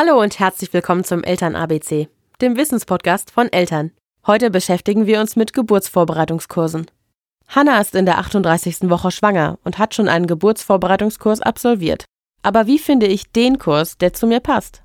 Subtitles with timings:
[0.00, 2.06] Hallo und herzlich willkommen zum Eltern ABC,
[2.40, 3.90] dem Wissenspodcast von Eltern.
[4.28, 6.86] Heute beschäftigen wir uns mit Geburtsvorbereitungskursen.
[7.48, 8.88] Hanna ist in der 38.
[8.90, 12.04] Woche schwanger und hat schon einen Geburtsvorbereitungskurs absolviert.
[12.44, 14.82] Aber wie finde ich den Kurs, der zu mir passt?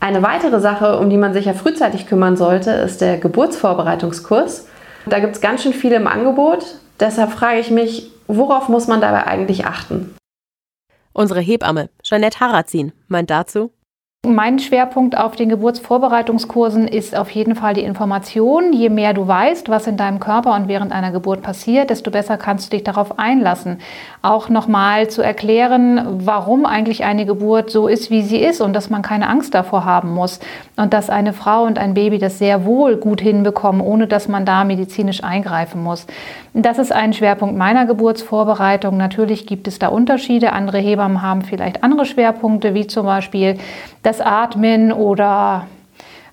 [0.00, 4.66] Eine weitere Sache, um die man sich ja frühzeitig kümmern sollte, ist der Geburtsvorbereitungskurs.
[5.08, 6.78] Da gibt es ganz schön viel im Angebot.
[7.00, 10.14] Deshalb frage ich mich, worauf muss man dabei eigentlich achten?
[11.12, 13.72] Unsere Hebamme, Jeanette Harazin, meint dazu,
[14.28, 18.72] mein Schwerpunkt auf den Geburtsvorbereitungskursen ist auf jeden Fall die Information.
[18.72, 22.36] Je mehr du weißt, was in deinem Körper und während einer Geburt passiert, desto besser
[22.36, 23.78] kannst du dich darauf einlassen.
[24.22, 28.90] Auch nochmal zu erklären, warum eigentlich eine Geburt so ist, wie sie ist und dass
[28.90, 30.40] man keine Angst davor haben muss
[30.76, 34.44] und dass eine Frau und ein Baby das sehr wohl gut hinbekommen, ohne dass man
[34.44, 36.06] da medizinisch eingreifen muss.
[36.54, 38.96] Das ist ein Schwerpunkt meiner Geburtsvorbereitung.
[38.96, 40.52] Natürlich gibt es da Unterschiede.
[40.52, 43.58] Andere Hebammen haben vielleicht andere Schwerpunkte, wie zum Beispiel
[44.02, 45.66] das Atmen oder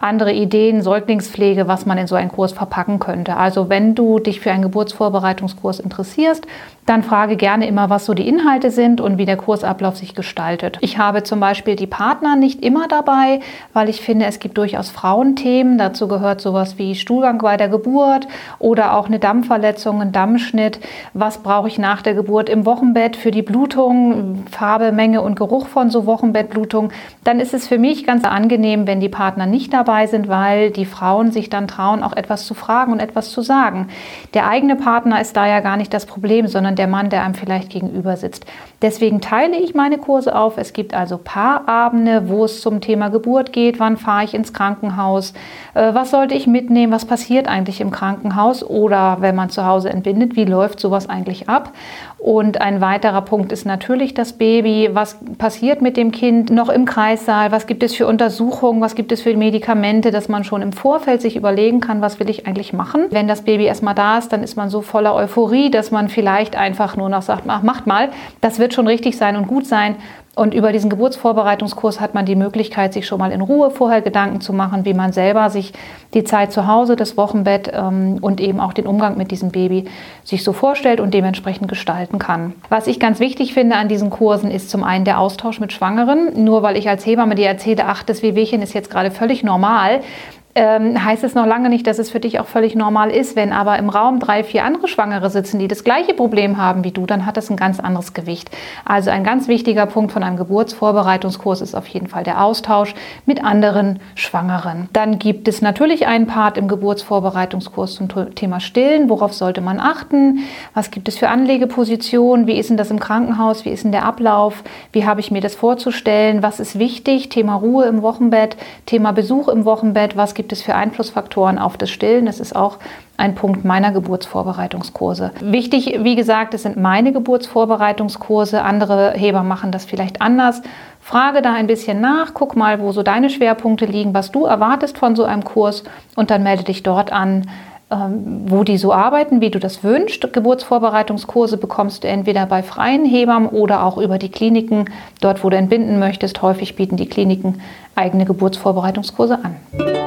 [0.00, 3.36] andere Ideen, Säuglingspflege, was man in so einen Kurs verpacken könnte.
[3.36, 6.46] Also wenn du dich für einen Geburtsvorbereitungskurs interessierst,
[6.86, 10.78] dann frage gerne immer, was so die Inhalte sind und wie der Kursablauf sich gestaltet.
[10.80, 13.40] Ich habe zum Beispiel die Partner nicht immer dabei,
[13.74, 15.76] weil ich finde, es gibt durchaus Frauenthemen.
[15.76, 20.80] Dazu gehört sowas wie Stuhlgang bei der Geburt oder auch eine Dammverletzung, ein Dammschnitt.
[21.12, 25.66] Was brauche ich nach der Geburt im Wochenbett für die Blutung, Farbe, Menge und Geruch
[25.66, 26.90] von so Wochenbettblutung?
[27.24, 30.84] Dann ist es für mich ganz angenehm, wenn die Partner nicht dabei sind, weil die
[30.84, 33.88] Frauen sich dann trauen, auch etwas zu fragen und etwas zu sagen.
[34.34, 37.34] Der eigene Partner ist da ja gar nicht das Problem, sondern der Mann, der einem
[37.34, 38.44] vielleicht gegenüber sitzt.
[38.82, 40.56] Deswegen teile ich meine Kurse auf.
[40.58, 43.80] Es gibt also Paarabende, wo es zum Thema Geburt geht.
[43.80, 45.32] Wann fahre ich ins Krankenhaus?
[45.74, 46.92] Äh, was sollte ich mitnehmen?
[46.92, 48.62] Was passiert eigentlich im Krankenhaus?
[48.62, 51.72] Oder wenn man zu Hause entbindet, wie läuft sowas eigentlich ab?
[52.18, 54.90] Und ein weiterer Punkt ist natürlich das Baby.
[54.92, 57.52] Was passiert mit dem Kind noch im Kreissaal?
[57.52, 58.80] Was gibt es für Untersuchungen?
[58.80, 62.28] Was gibt es für Medikamente, dass man schon im Vorfeld sich überlegen kann, was will
[62.28, 63.06] ich eigentlich machen?
[63.10, 66.56] Wenn das Baby erstmal da ist, dann ist man so voller Euphorie, dass man vielleicht
[66.56, 68.10] einfach nur noch sagt, ach, macht mal.
[68.40, 69.96] Das wird schon richtig sein und gut sein.
[70.38, 74.40] Und über diesen Geburtsvorbereitungskurs hat man die Möglichkeit, sich schon mal in Ruhe vorher Gedanken
[74.40, 75.72] zu machen, wie man selber sich
[76.14, 79.86] die Zeit zu Hause, das Wochenbett ähm, und eben auch den Umgang mit diesem Baby
[80.22, 82.54] sich so vorstellt und dementsprechend gestalten kann.
[82.68, 86.44] Was ich ganz wichtig finde an diesen Kursen ist zum einen der Austausch mit Schwangeren.
[86.44, 89.67] Nur weil ich als Hebamme dir erzähle, ach, das Wehwehchen ist jetzt gerade völlig normal,
[89.68, 93.36] normal ähm, heißt es noch lange nicht, dass es für dich auch völlig normal ist.
[93.36, 96.90] Wenn aber im Raum drei, vier andere Schwangere sitzen, die das gleiche Problem haben wie
[96.90, 98.50] du, dann hat das ein ganz anderes Gewicht.
[98.84, 102.94] Also ein ganz wichtiger Punkt von einem Geburtsvorbereitungskurs ist auf jeden Fall der Austausch
[103.26, 104.88] mit anderen Schwangeren.
[104.92, 109.08] Dann gibt es natürlich einen Part im Geburtsvorbereitungskurs zum Thema Stillen.
[109.08, 110.40] Worauf sollte man achten?
[110.74, 112.46] Was gibt es für Anlegepositionen?
[112.46, 113.64] Wie ist denn das im Krankenhaus?
[113.64, 114.64] Wie ist denn der Ablauf?
[114.92, 116.42] Wie habe ich mir das vorzustellen?
[116.42, 117.28] Was ist wichtig?
[117.28, 120.16] Thema Ruhe im Wochenbett, Thema Besuch im Wochenbett.
[120.16, 122.26] Was gibt es für Einflussfaktoren auf das Stillen?
[122.26, 122.78] Das ist auch
[123.16, 125.32] ein Punkt meiner Geburtsvorbereitungskurse.
[125.40, 128.62] Wichtig, wie gesagt, es sind meine Geburtsvorbereitungskurse.
[128.62, 130.62] Andere Heber machen das vielleicht anders.
[131.00, 134.96] Frage da ein bisschen nach, guck mal, wo so deine Schwerpunkte liegen, was du erwartest
[134.96, 135.82] von so einem Kurs
[136.14, 137.48] und dann melde dich dort an
[137.90, 140.30] ähm, wo die so arbeiten, wie du das wünschst.
[140.34, 144.90] Geburtsvorbereitungskurse bekommst du entweder bei freien Hebammen oder auch über die Kliniken,
[145.22, 146.42] dort wo du entbinden möchtest.
[146.42, 147.62] Häufig bieten die Kliniken
[147.94, 149.97] eigene Geburtsvorbereitungskurse an.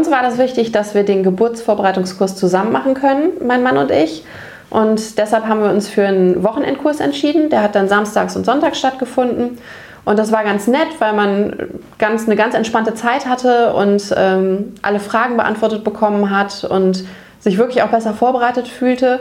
[0.00, 4.24] Uns war das wichtig, dass wir den Geburtsvorbereitungskurs zusammen machen können, mein Mann und ich.
[4.70, 7.50] Und deshalb haben wir uns für einen Wochenendkurs entschieden.
[7.50, 9.58] Der hat dann samstags und sonntags stattgefunden.
[10.06, 11.54] Und das war ganz nett, weil man
[11.98, 17.04] ganz, eine ganz entspannte Zeit hatte und ähm, alle Fragen beantwortet bekommen hat und
[17.38, 19.20] sich wirklich auch besser vorbereitet fühlte.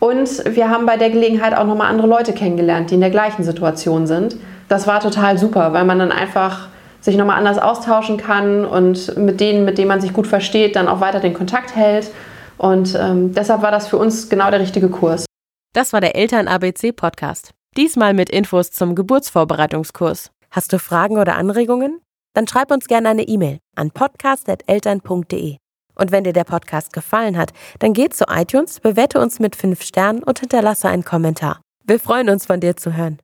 [0.00, 3.44] Und wir haben bei der Gelegenheit auch nochmal andere Leute kennengelernt, die in der gleichen
[3.44, 4.36] Situation sind.
[4.70, 6.68] Das war total super, weil man dann einfach
[7.04, 10.88] sich nochmal anders austauschen kann und mit denen, mit denen man sich gut versteht, dann
[10.88, 12.10] auch weiter den Kontakt hält.
[12.56, 15.26] Und ähm, deshalb war das für uns genau der richtige Kurs.
[15.74, 17.50] Das war der Eltern-ABC-Podcast.
[17.76, 20.30] Diesmal mit Infos zum Geburtsvorbereitungskurs.
[20.50, 22.00] Hast du Fragen oder Anregungen?
[22.32, 25.56] Dann schreib uns gerne eine E-Mail an podcast.eltern.de.
[25.96, 29.82] Und wenn dir der Podcast gefallen hat, dann geh zu iTunes, bewerte uns mit 5
[29.82, 31.60] Sternen und hinterlasse einen Kommentar.
[31.84, 33.12] Wir freuen uns, von dir zu hören.